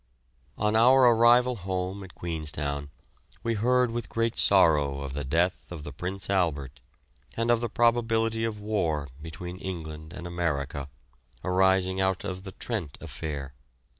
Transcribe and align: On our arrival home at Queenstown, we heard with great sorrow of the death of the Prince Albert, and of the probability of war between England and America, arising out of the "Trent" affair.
On 0.57 0.75
our 0.75 1.01
arrival 1.13 1.57
home 1.57 2.03
at 2.03 2.15
Queenstown, 2.15 2.89
we 3.43 3.53
heard 3.53 3.91
with 3.91 4.09
great 4.09 4.35
sorrow 4.35 5.01
of 5.01 5.13
the 5.13 5.23
death 5.23 5.71
of 5.71 5.83
the 5.83 5.91
Prince 5.93 6.27
Albert, 6.27 6.79
and 7.37 7.51
of 7.51 7.61
the 7.61 7.69
probability 7.69 8.43
of 8.43 8.59
war 8.59 9.07
between 9.21 9.57
England 9.59 10.11
and 10.11 10.25
America, 10.25 10.89
arising 11.43 12.01
out 12.01 12.23
of 12.23 12.41
the 12.45 12.51
"Trent" 12.53 12.97
affair. 12.99 13.53